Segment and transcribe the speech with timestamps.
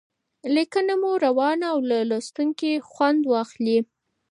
[0.55, 3.79] لیکنه مو روانه او له لوستونکي خوند واخلي.